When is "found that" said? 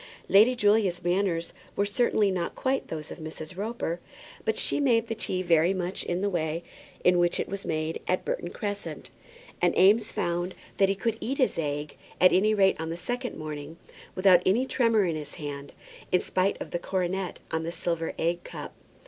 10.11-10.89